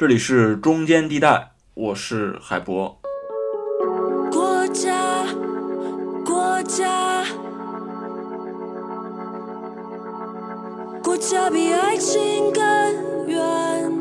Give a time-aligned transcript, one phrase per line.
[0.00, 2.98] 这里是中间地带，我是海博。
[4.32, 5.26] 国家，
[6.24, 7.22] 国家，
[11.04, 13.92] 国家比爱情更远。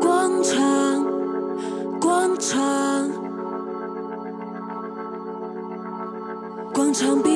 [0.00, 1.04] 广场，
[1.98, 3.10] 广场，
[6.72, 7.35] 广场比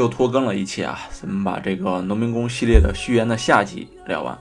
[0.00, 4.38] 又拖更了一期啊，咱们把这个农民工系列的序言的下集聊完。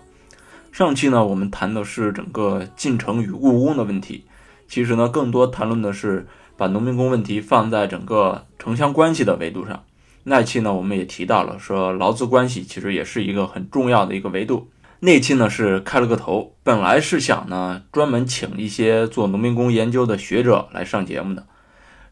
[0.71, 4.23] 上期呢，我们谈的是整个进城与务工的问题，
[4.69, 9.83] 其实呢，更多谈论的是把农民工问题放在整个城乡关系的维度上。
[10.23, 14.69] 那期呢，我们也提到了，说劳资关系其实也是一个很重要的一个维度。
[15.01, 21.45] 那期呢是开了个头，本来是想呢专门请一些做农民工研究的学者来上节目的，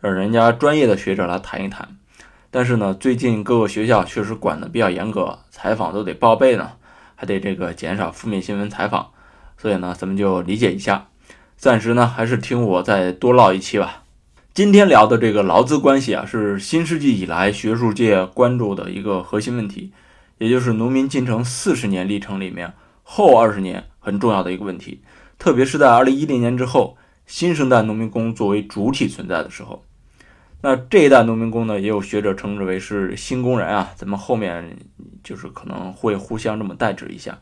[0.02, 1.96] 让人家专业的学者来谈一谈。
[2.50, 6.72] 但是呢，最近各个学校确实管得比较严格，采访都得报备呢，
[7.16, 9.08] 还得这个减少负面新闻采访，
[9.58, 11.08] 所以呢，咱们就理解一下。
[11.58, 14.04] 暂时呢，还是听我再多唠一期吧。
[14.54, 19.92] 今天聊的这个劳资关系啊，是新世纪以来学术界关注的一个核心问题，
[20.38, 25.02] 也就是农民进城四十年历程里面后二十年很重要的一个问题。
[25.38, 29.84] 特别是在二零一零年之后，新生代农民工作为主体存在的时候，
[30.62, 33.92] 那这一代农民工呢，也有学者称之为是新工人啊。
[33.96, 34.78] 咱们后面
[35.24, 37.38] 就是可能会互相这么代指一下。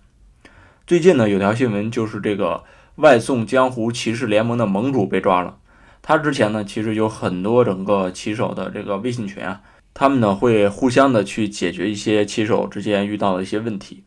[0.85, 5.57] 最近呢，有条新闻就是这个外送江湖骑士联盟的盟主被抓了。
[6.01, 9.61] 他之前呢，其实有很多整个骑手的这个微信群啊，
[9.93, 14.03] 他们呢会互相的去解决一些骑手之间遇到的一些问题。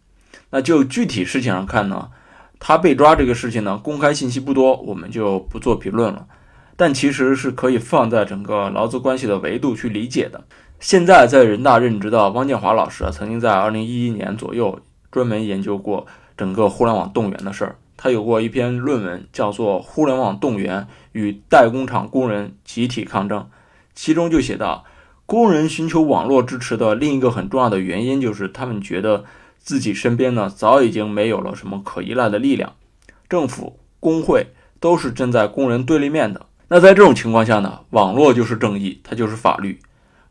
[0.51, 2.11] 那就具体事情上看呢，
[2.61, 6.27] 他被抓这个事情呢，公开信息不多，我们就不做评论了。
[6.79, 10.45] 但其实是可以放在整个劳资关系的维度去理解的。
[10.79, 14.79] 现在在人大任职的汪建华老师啊，曾经在二零一一年左右
[15.11, 16.07] 专门研究过
[16.37, 17.77] 整个互联网动员的事儿。
[17.97, 23.41] 他有过一篇论文，叫做《互联网动员与代工厂工人集体抗争》，
[23.93, 24.85] 其中就写到，
[25.27, 29.25] 工人寻求网络支持的另一个很重要的原因，就是他们觉得
[29.59, 32.75] 自己身边呢早已经没有了什么可依赖的力量，
[33.29, 34.47] 政府、工会
[34.79, 36.47] 都是站在工人对立面的。
[36.71, 39.81] 那在这种情况下呢，网络就是正义，它就是法律，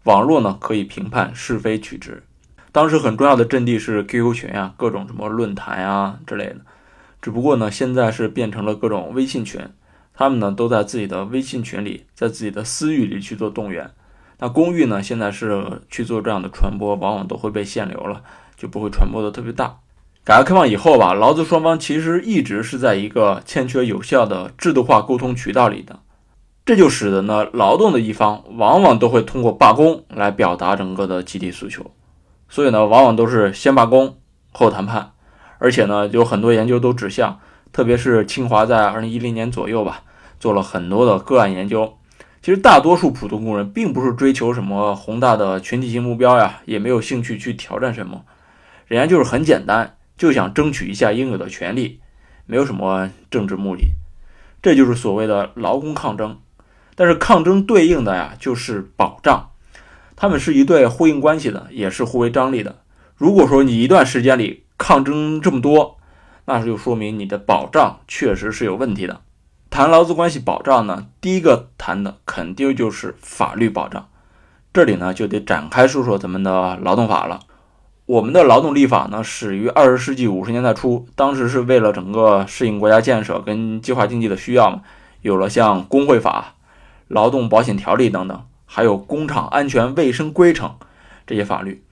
[0.04, 2.24] 网络呢可以评判是非曲直。
[2.72, 6.58] 当时很重要的阵地是 QQ 群啊，各种什么论坛啊之类的。
[7.24, 9.60] 只不过呢，现在是变成了各种微信群，
[10.14, 13.90] 他们呢都在自己的微信群里，在自己的私域里去做动员。
[14.38, 18.22] 那公域呢，现在是去做这样的传播，往往都会被限流了，
[18.56, 19.80] 就不会传播的特别大。
[20.24, 26.00] 改革开放以后吧，劳资双方其实一直是在一个欠缺有效的制度化沟通渠道里的，
[26.68, 31.92] 这就使得呢，劳动的一方往往都会通过罢工来表达整个的集体诉求，
[32.50, 34.18] 所以呢，往往都是先罢工
[34.52, 35.14] 后谈判。
[35.60, 37.40] 而且呢，有很多研究都指向，
[37.72, 40.04] 特别是清华在二零一零年左右吧，
[40.42, 41.98] 做了很多的个案研究。
[42.42, 48.26] 其实大多数普通工人并不是追求什么宏大的群体性目标呀，也没有兴趣去挑战什么，
[48.88, 52.02] 人家就是很简单，就想争取一下应有的权利，
[52.46, 53.86] 没有什么政治目的。
[54.62, 56.38] 这就是所谓的劳工抗争。
[57.00, 59.52] 但是抗争对应的呀，就是保障，
[60.16, 62.78] 他们是一对呼应关系的，也是互为张力的。
[63.16, 65.98] 如果说你一段时间里，抗争这么多，
[66.46, 69.22] 那就说明你的保障确实是有问题的。
[69.70, 74.08] 谈劳资关系保障呢，第一个谈的肯定就是法律保障。
[74.74, 77.42] 这里呢就得展开说说咱们的劳动法了。
[78.06, 84.82] 我们的劳动立法呢始于二十世纪五十年代初，当时是为了整个适应国家建设跟计划经济的需要嘛，
[85.22, 86.56] 有了像工会法、
[87.08, 90.76] 劳动保险条例等等，还有工厂安全卫生规程
[91.26, 91.84] 这些法律。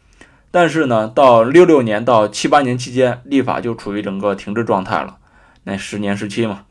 [0.51, 5.18] 但是呢，到六六年到七八年期间，立法就处于整个停滞状态了。
[5.63, 6.63] 那十年时期嘛，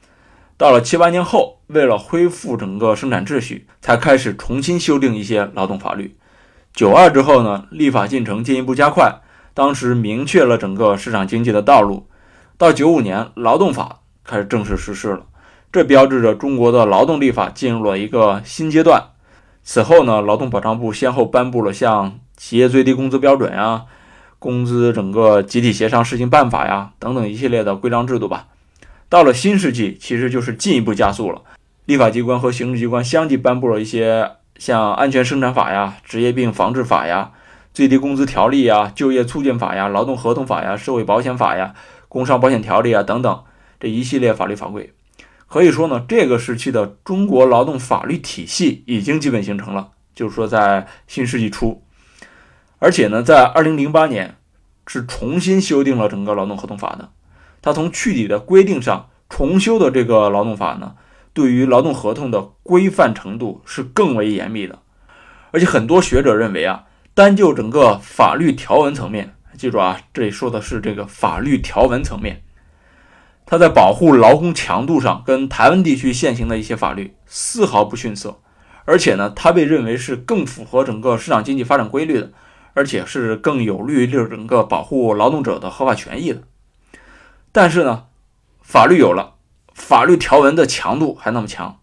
[0.57, 6.17] 到了七八年后，为了恢复整个生产秩序，才开始重新修订一些劳动法律。
[6.73, 9.21] 九二之后呢，立法进程进一步加快，
[9.53, 12.09] 当时明确了整个市场经济的道路。
[12.57, 15.27] 到九五年，劳动法开始正式实施了，
[15.75, 19.09] 这标志着中国的劳动立法进入了一个新阶段。
[19.65, 22.21] 此后呢，劳动保障部先后颁布了像。
[22.37, 23.87] 企业最低工资标准呀，
[24.39, 28.47] 工资整个集体协商试行办法呀，等等一系列的规章制度吧。
[29.09, 31.43] 到了新世纪，其实就是进一步加速了。
[31.87, 37.33] 立法机关和行政机关相继颁布了一些像《安全生产法》呀、《职业病防治法》呀、
[37.73, 41.75] 《最低工资条例》呀、《就业促进法》呀、《劳动合同法》呀、《社会保险法》呀、
[42.09, 43.43] 《工伤保险条例》啊等等
[43.81, 44.93] 这一系列法律法规。
[45.55, 51.85] 可以说呢，这个时期的中国劳动法律体系已经基本形成了，就是说在新世纪初，
[52.81, 54.35] 而且呢，在二零零八年
[54.89, 57.13] 是重新修订了整个劳动合同法的。
[57.63, 60.97] 它从具体的规定上重修的这个劳动法呢。
[61.33, 64.81] 对于劳动合同的规范程度是更为严密的，
[65.53, 72.43] 而且很多学者认为啊，单就整个法律条文层面，记住啊，这里说的是这个法律条文层面，
[73.47, 78.41] 它在保护劳工强度上跟台湾地区现行的一些法律丝毫不逊色，
[78.85, 82.31] 而且呢，它被认为是更符合整个市场经济发展规律的，
[82.73, 86.43] 而且是更有利于整个保护劳动者的合法权益的。
[87.53, 88.05] 但是呢，
[88.63, 89.33] 法律有了。
[89.75, 91.81] 法律条文的强度还那么强，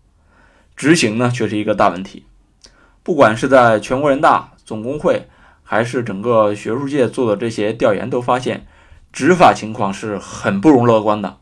[0.78, 2.26] 执行呢却是一个大问题。
[3.04, 5.28] 不管是在全国人大总工会，
[5.62, 8.66] 还是整个学术界做的这些调研，都发现
[9.12, 11.40] 执法情况是很不容乐观的。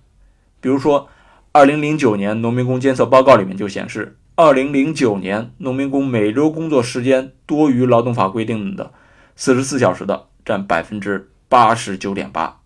[0.62, 1.08] 比如说，
[1.52, 8.92] 二零零九年农民工监测报告里面就显示，二零零九年农民工每周工作时间多于劳动法规定的
[9.36, 12.60] 四十四小时的占百分之八十九点八。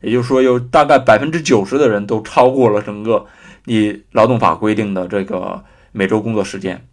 [0.00, 3.26] 也就是说，有大概百分之九十的人都超过了整个
[3.64, 6.86] 你劳动法规定的这个每周工作时间。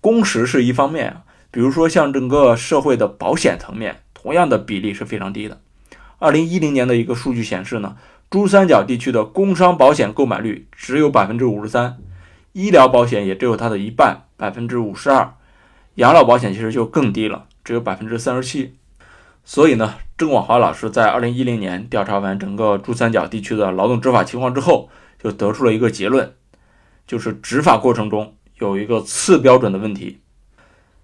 [0.00, 1.18] 工时是一方面，
[1.50, 5.60] 比如说像整个社会的保险层面，同样的比例是非常低的。
[6.18, 7.96] 二零一零年的一个数据显示呢，
[8.34, 11.98] 珠三角地区的工伤保险购买率只有百分之五十三，
[12.50, 15.34] 医疗保险也只有它的一半，百分之五十二，
[15.94, 18.74] 养老保险其实就更低了，只有百分之三十七。
[19.44, 24.90] 所以呢，郑广华老师在二零一零年调查完整个珠三角地区的劳动执法情况之后，
[25.22, 26.34] 就得出了一个结论，
[27.06, 30.18] 就是执法过程中有一个次标准的问题。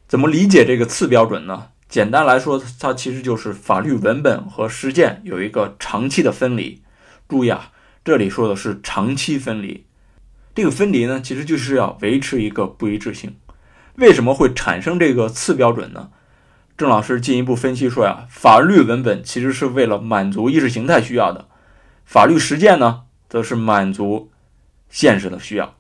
[0.09, 1.69] 怎么理解这个次标准呢？
[1.89, 6.83] 简单来说，它其实就是法律文本和实践有一个长期的分离。
[7.31, 7.71] 注意啊，
[8.05, 9.87] 这里说的是长期分离。
[10.55, 13.37] 这个分离呢，其实就是要维持一个不一致性。
[13.95, 16.11] 为什么会产生这个次标准呢？
[16.77, 21.47] 郑老师进一步分析说呀，法律文本其实是为了满足意识形态需要的，
[22.05, 24.31] 法律实践呢，则是满足
[24.89, 25.75] 现实的需要。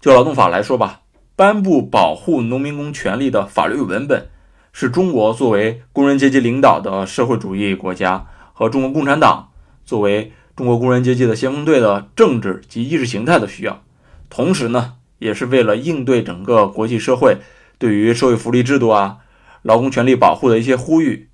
[0.00, 1.02] 就劳动法来说吧，
[1.36, 4.28] 颁布保护农民工权利的法律文本，
[4.72, 9.50] 是中国作为工人阶级领导的社会主义国家和中国共产党
[9.84, 13.82] 作为中国工人阶级的先锋队的政治及意识形态的需要，
[14.28, 17.38] 同时呢，也是为了应对整个国际社会
[17.78, 19.20] 对于社会福利制度啊。
[19.62, 21.30] 劳工权利保护的一些呼吁，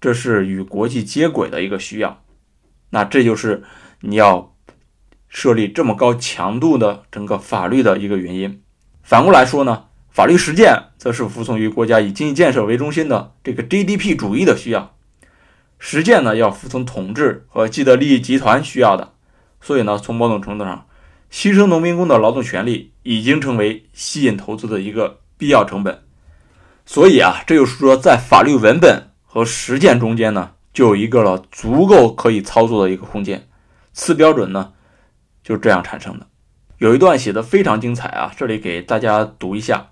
[0.00, 2.24] 这是与国际接轨的一个需要。
[2.90, 3.62] 那这就是
[4.00, 4.56] 你要
[5.28, 8.60] 设立这么高强度的整个法律的一个原因。
[9.04, 14.96] 反过来说呢，法律实践则是服从于国家以经济建设为中心的这个 GDP 主义的需要。
[15.80, 19.14] 实践呢要服从统治和既得利益集团需要的。
[19.60, 20.86] 所以呢，从某种程度上，
[21.32, 26.02] 牺牲农民工的劳动权利已经成为吸引投资的一个必要成本。
[26.86, 33.48] 所以啊，这就是说，在法律文本和实践中间呢，就有一个了足够可以操作的一个空间。
[33.92, 34.72] 次标准呢，
[35.42, 36.26] 就是这样产生的。
[36.78, 39.90] 有一段写的非常精彩啊，这里给大家读一下。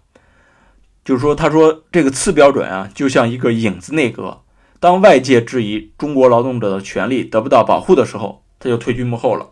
[1.04, 4.42] 就是说，他说这个次标准啊，就像一个影子内阁，
[4.80, 9.50] 当外界质疑中国劳动者的权利得不到保护的时候，他就退居幕后了，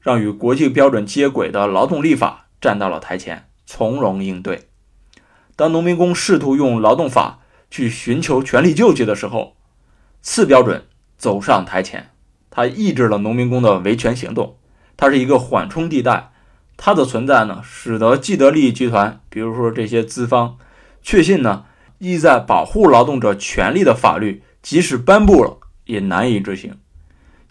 [0.00, 4.68] 让与国际标准接轨的劳动立法站到了台前，从容应对。
[5.54, 9.56] 当农民工试图用劳动法去寻求权利救济的时候，
[10.20, 10.84] 次标准
[11.16, 12.10] 走上台前，
[12.50, 14.56] 它抑制了农民工的维权行动，
[14.96, 16.32] 它是一个缓冲地带。
[16.76, 20.58] 它的存在呢，使得既得利益集团，比如说这些资方，
[21.02, 21.64] 确信呢，
[21.98, 26.76] 意在保护劳动者权利的法律，即使颁布了，也难以执行。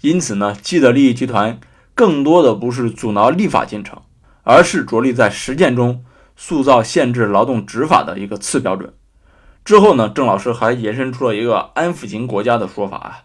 [0.01, 1.59] 因此呢，既得利益集团
[1.93, 4.01] 更多的不是阻挠立法进程，
[4.43, 6.03] 而是着力在实践中。
[6.39, 8.93] 塑造限制劳动执法的一个次标准
[9.65, 13.23] 之后呢，郑老师还延伸出了一个安抚型国家的说法啊，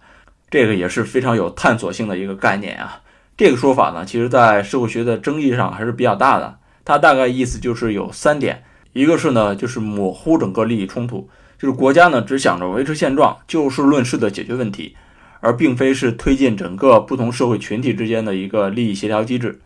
[0.48, 3.02] 这个也是非常有探索性的一个概念啊。
[3.36, 6.58] 这个说法呢，其实在社会学的争议上还是比较大的。
[6.86, 11.28] 它大概意思就是有三点：一个是呢，就是模糊整个利益冲突，
[11.62, 14.96] 就是国家呢只想着维持现状，就事论事的解决问题，
[15.38, 19.60] 而并非是推进整个不同社会群体之间的一个利益协调机制。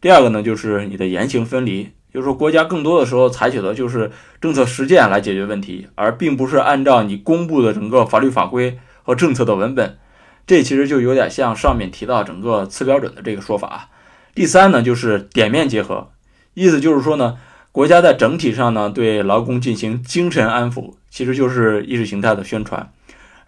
[0.00, 1.90] 第二个呢，就是你的言行分离。
[2.14, 4.10] 就是说，国家更多的时候采取的就是
[4.40, 9.98] 政策实践来解决问题，而并不是按照你公布的整个法律法规和政策的文本。
[10.46, 13.90] 这其实就有点像上面提到整个次标准的这个说法。
[14.34, 16.12] 第三呢，就是点面结合，
[16.54, 17.36] 意思就是说呢，
[17.74, 22.92] 国家在整体上呢对劳工进行精神安抚，其实就是意识形态的宣传，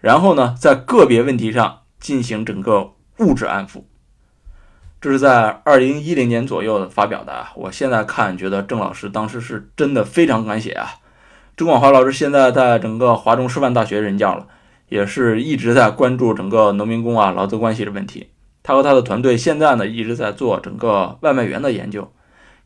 [0.01, 3.83] 然后呢在个别问题上进行整个物质安抚。
[4.99, 10.89] 这是在二零一零年左右发表的啊，我现在看觉得郑老师当时是真的非常敢写啊。
[11.55, 14.47] 郑广华老师现在在整个华中师范大学任教了，
[14.89, 18.27] 也是一直在关注整个农民工啊劳资关系的问题。
[18.61, 22.11] 他和他的团队现在呢一直在做整个外卖员的研究，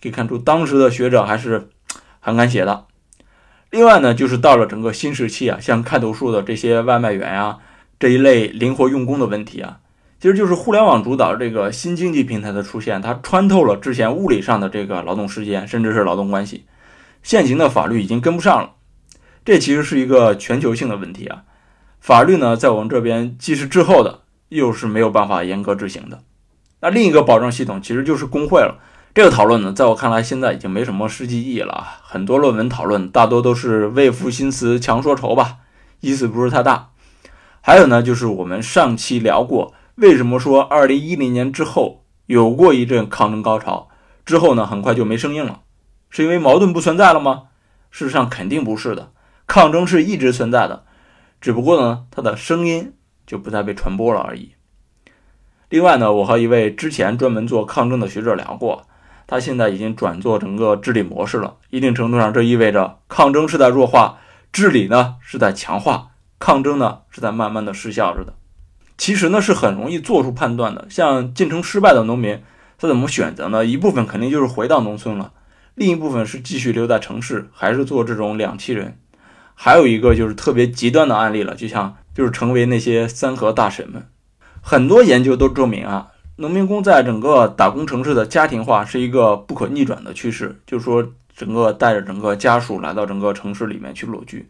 [0.01, 1.69] 可以看出当时的学者还是
[2.19, 2.85] 很敢写的。
[3.69, 7.59] 另外呢，就是到了整个新时期啊，像看头树的这些外卖员啊
[7.97, 9.79] 这一类灵活用工的问题啊，
[10.19, 16.65] 其实就是互联网主导这个新经济平台的出现，它穿透了之前物理上的这个劳动时间，甚至是劳动关系，
[17.23, 18.71] 现行的法律已经跟不上了。
[19.45, 21.43] 这其实是一个全球性的问题啊，
[22.01, 26.21] 法律呢在我们这边既是滞后的，又是没有办法严格执行的。
[26.81, 28.79] 那另一个保障系统其实就是工会了。
[29.13, 31.99] 这个讨论呢，在我看来现在已经没什么实际意义了啊。
[32.01, 35.57] 很多论文讨论大多都是为赋新词强说愁吧，
[35.99, 36.91] 意思不是太大。
[37.59, 43.89] 还有呢，就是我们上期聊过，为什么说二零一零年之后有过一阵抗争高潮，
[44.25, 45.59] 之后呢很快就没声音了，
[46.09, 47.43] 是因为矛盾不存在了吗？
[47.89, 49.11] 事实上肯定不是的。
[49.45, 50.85] 抗争是一直存在的，
[51.41, 52.93] 只不过呢，它的声音
[53.27, 54.53] 就不再被传播了而已。
[55.67, 58.87] 另外呢，我和一位之前专门做抗争的学者聊过，
[59.31, 61.55] 他现在已经转做整个治理模式了。
[61.69, 64.17] 一定程度上，这意味着抗争是在弱化，
[64.51, 68.33] 治理呢是在强化，抗争呢是在慢慢的失效着的。
[68.97, 70.85] 其实呢，是很容易做出判断的。
[70.89, 72.43] 像进城失败的农民，
[72.77, 73.65] 他怎么选择呢？
[73.65, 75.31] 一部分肯定就是回到农村了，
[75.75, 78.99] 另一部分是继续留在城市，还是做这种两栖人。
[79.55, 84.05] 还有一个就是特别极端的案例了，就像就是成为那些三和大神们。
[84.59, 94.47] 很多研究都证明啊，农民工在整个打工城市的家庭化是一个不可逆转的趋势，就是说整个带着整个家属来到整个城市里面去落居，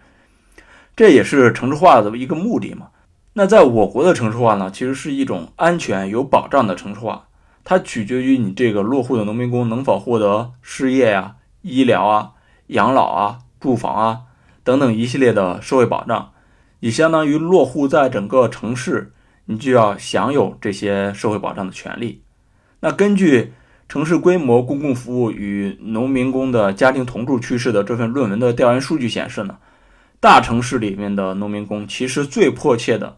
[0.96, 2.88] 这也是城市化的一个目的嘛。
[3.34, 7.28] 那在我国的城市化呢，其实是一种安全有保障的城市化，
[7.64, 12.32] 它取决于你这个落户的农民工能否获得失业呀、医疗啊、
[12.68, 14.20] 养老啊、住房啊。
[14.64, 16.34] 等等一系列的社会保障，
[16.82, 19.12] 也相当于落户在整个城市，
[19.52, 22.22] 你就要享有这些社会保障的权利。
[22.80, 23.42] 那根据
[23.88, 29.58] 《城市规模、公共服务与农民工的家庭同住趋势》的这份论文的调研数据显示呢，
[30.20, 33.18] 大城市里面的农民工其实最迫切的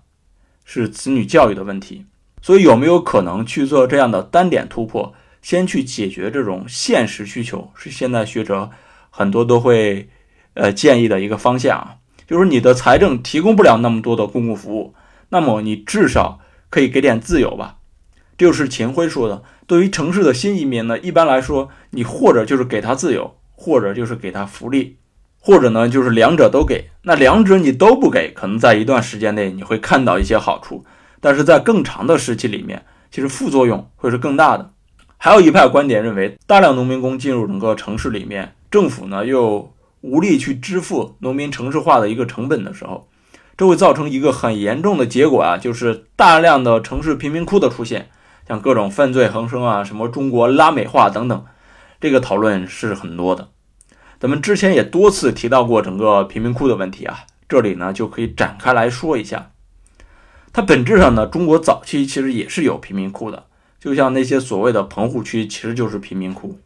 [0.65, 2.05] 是子女教育的问题。
[2.41, 7.71] 所以有没有可能去做这样的单点突破，先去解决这种现实需求？
[7.75, 8.69] 是现在学者
[9.09, 10.09] 很多都会。
[10.55, 11.95] 呃，建议的一个方向啊，
[12.27, 14.93] 就是你的财政提供不了那么多的公共服务，
[15.29, 16.39] 那么你至少
[16.69, 17.77] 可以给点自由吧。
[18.35, 24.97] 这就是秦晖说的，对于城市的新移民呢，一般来说，你或者就是给他自由，或者就是给他福利，
[25.39, 26.89] 或者呢就是两者都给。
[27.03, 30.83] 那两者你都不给，可能在一段时间内你会看到一些好处，
[31.21, 34.73] 但是在更长的时期里面，其实副作用会是更大的。
[35.17, 43.07] 还有一派观点认为，大量农民工进入整个城市里面，政府呢又无力去支付农民城市化的一个成本的时候，
[43.55, 48.09] 这会造成一个很严重的结果啊，就是大量的城市贫民窟的出现，
[48.47, 51.45] 像各种犯罪横生啊，什么中国拉美化等等，
[52.01, 53.49] 这个讨论是很多的。
[54.19, 59.51] 咱们之前也多次提到过整个贫民窟的问题啊，这里呢就可以展开来说一下。
[60.51, 63.45] 它本质上呢，中国早期其实也是有贫民窟的，
[63.79, 66.57] 就像那些所谓的棚户区，其实就是贫民窟，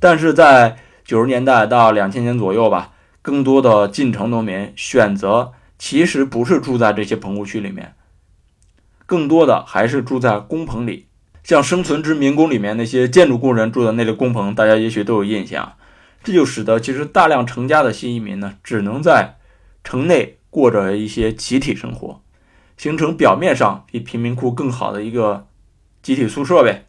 [0.00, 7.94] 但是在九十年代到两千年左右吧，更多的进城农民选择其实不是住在这些棚户区里面，
[9.06, 11.08] 更多的还是住在工棚里。
[11.42, 15.74] 像《生存之民工》里面那些建筑工人住的那类工棚，大家也许都有印象。
[16.22, 19.36] 这就使得其实大量成家的新移民呢，只能在
[19.82, 22.22] 城内过着一些集体生活，
[22.78, 25.46] 形成表面上比贫民窟更好的一个
[26.02, 26.86] 集体宿舍呗。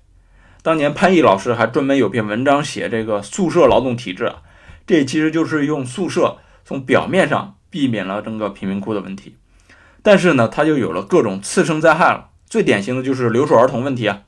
[0.61, 4.31] 当年潘毅老师还专门有篇文章写这个宿舍劳动体制，
[4.87, 9.35] 这其实就是用宿舍从表面上避免了整个贫民窟的问题，
[10.01, 12.29] 但是呢，它就有了各种次生灾害了。
[12.47, 14.21] 最典型的就是留守儿童问题啊。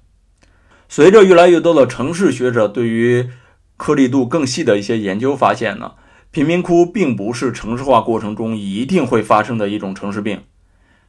[0.90, 3.30] 随着越来越多的城市学者对于
[3.78, 5.94] 颗粒度更细的一些研究发现呢，
[6.30, 10.42] 贫民窟并不是城市化过程中一定会发生的一种城市病。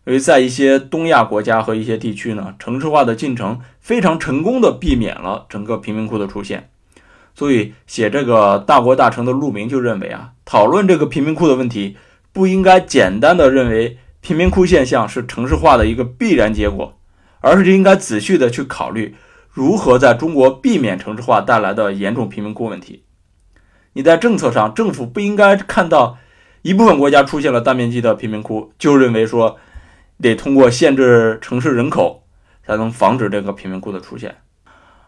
[0.07, 6.71] 因为在一些东亚国家和一些地区呢，城市化的进程非常成功的避免了整个贫民窟的出现，
[7.35, 11.97] 所以写这个大国大城的陆明就认为啊，讨论这个贫民窟的问题，
[12.38, 16.97] 不应该简单的认为贫民窟现象是城市化的一个必然结果，
[17.40, 19.16] 而是应该仔细的去考虑
[19.50, 23.02] 如何在中国避免城市化带来的严重贫民窟问题。
[23.95, 26.16] 你在政策上，政府不应该看到
[26.62, 29.57] 一部分国家出现了大面积的贫民窟，就认为说
[30.21, 32.23] 得通过限制城市人口
[32.64, 34.37] 才能防止这个贫民窟的出现，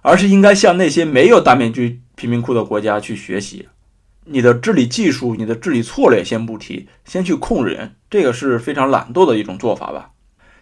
[0.02, 3.68] 而是应该向那些没有大面积贫民窟的国家去学习。
[4.26, 10.10] 你的治理技术、你的治理策略先不提，先去控人，这个是非常懒惰的一种做法吧。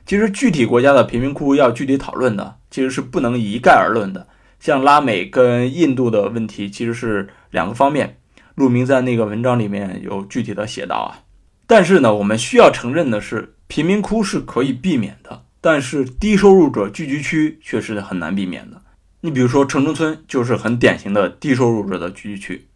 [0.07, 4.27] 其实具体国家的贫民窟要具体讨论的，其实是不能一概而论的。
[4.59, 8.19] 像拉美跟印度的问题，其实是两个方面。
[8.55, 11.23] 陆明在那个文章里面有具体的写到啊。
[11.67, 18.81] 但是呢，我们需要承认的是，贫民窟是可以避免的，但是低收入者聚集区却是很难避免的。
[19.21, 22.67] 你比如说城中村，就是很典型的低收入者的聚集区。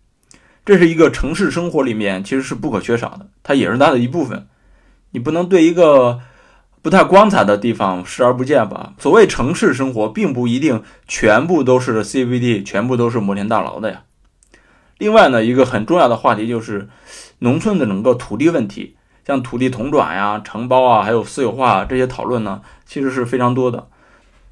[0.64, 4.46] 这是一个城市生活里面其实是不可缺少的，它也是它的一部分。
[5.10, 6.20] 你不能对一个
[6.80, 8.94] 不太光彩的地方视而不见吧？
[8.98, 14.02] 所谓城市生活，并不一定全部都是 CBD，全部都是摩天大楼的呀。
[14.98, 16.88] 另外呢，一个很重要的话题就是
[17.40, 23.88] 农村的整个土地问题，像土地统转呀、承包啊，还有私有化这些讨论呢，其实是非常多的。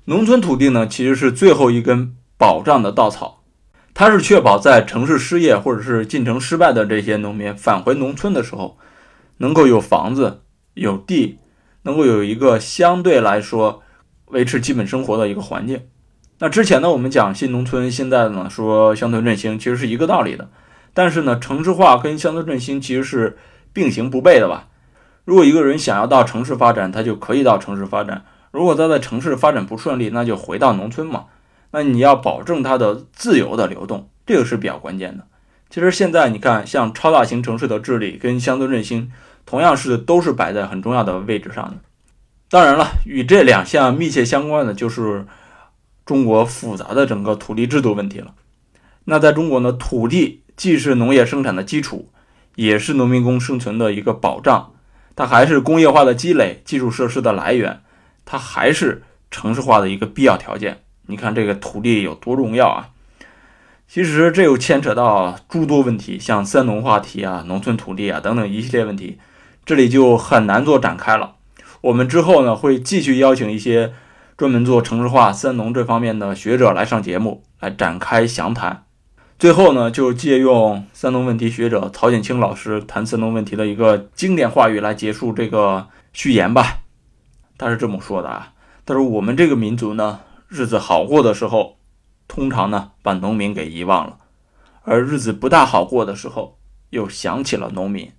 [0.06, 3.39] 农村土地呢，其实是最后一根保障的稻草。
[3.92, 8.78] 它是确保在城市失业或者是进城失败的这些农民返回农村的时候，
[9.38, 10.40] 能够有房子、
[10.74, 11.38] 有地，
[11.82, 13.82] 能够有一个相对来说
[14.26, 15.82] 维持基本生活的一个环境。
[16.38, 20.48] 那之前呢，我们讲新农村，现在呢说乡村振兴，其实是一个道理的。
[20.94, 23.36] 但是呢，城市化跟乡村振兴其实是
[23.72, 24.68] 并行不悖的吧？
[25.26, 31.26] 如果一个人想要到城市发展，他就可以到城市发展；如果他在城市发展不顺利，那就回到农村嘛。
[31.72, 35.26] 那你要保证它的自由的流动，这个是比较关键的。
[35.68, 39.12] 其实现在你看，像超大型城市的治理跟乡村振兴，
[39.46, 41.76] 同样是都是摆在很重要的位置上的。
[42.48, 45.24] 当然了，与这两项密切相关的就是
[46.04, 48.34] 中国复杂的整个土地制度问题了。
[49.04, 52.10] 那在中国呢，土地既是农业生产的基础，
[52.56, 54.72] 也是农民工生存的一个保障，
[55.14, 57.80] 它还是工业化的积累、基础设施的来源，
[58.24, 60.82] 它还是城市化的一个必要条件。
[61.10, 62.88] 你看这个土地有多重要啊！
[63.92, 69.18] 其实这又牵扯到诸多问题，像三农话题啊、农村土地啊等等一系列问题，
[69.66, 71.34] 这里就很难做展开了。
[71.80, 73.92] 我们之后呢会继续邀请一些
[74.36, 78.84] 专门做城市化、三农这方面的学者来上节目，来展开详谈。
[79.36, 86.78] 最后呢，就借用三农问题学者曹锦清老师谈三农问题的一个经典话语来结束这个序言吧。
[87.58, 88.52] 他是这么说的啊
[88.86, 90.20] ：“他说我们这个民族呢。”
[90.50, 91.78] 日子好过的时候，
[92.26, 94.18] 通常呢把农民给遗忘了；
[94.82, 96.58] 而日子不大好过的时候，
[96.90, 98.10] 又想起了农民。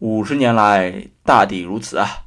[0.00, 2.26] 五十年来大抵如此啊。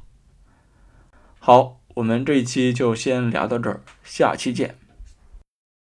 [1.38, 4.79] 好，我们这一期就先聊到这儿，下期见。